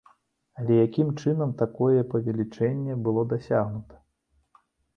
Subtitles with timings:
[0.61, 3.95] Але якім чынам такое павелічэнне было дасягнута?